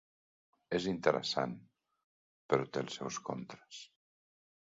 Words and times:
És 0.77 0.87
interessant, 0.91 1.53
però 2.53 2.67
té 2.71 2.83
els 2.85 2.99
seus 3.01 3.19
contres. 3.29 3.85